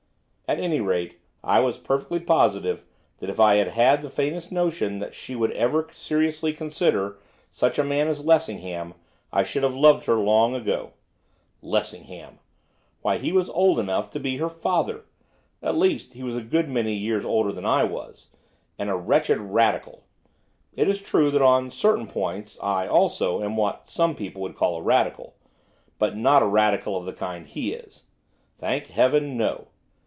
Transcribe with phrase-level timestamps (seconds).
[0.47, 2.83] At any rate, I was perfectly positive
[3.19, 7.17] that if I had had the faintest notion that she would ever seriously consider
[7.49, 8.95] such a man as Lessingham
[9.31, 10.91] I should have loved her long ago.
[11.61, 12.39] Lessingham!
[13.01, 15.05] Why, he was old enough to be her father,
[15.63, 18.27] at least he was a good many years older than I was.
[18.77, 20.03] And a wretched Radical!
[20.73, 24.75] It is true that on certain points I, also, am what some people would call
[24.75, 25.33] a Radical,
[25.97, 28.03] but not a Radical of the kind he is.
[28.57, 29.67] Thank Heaven, no!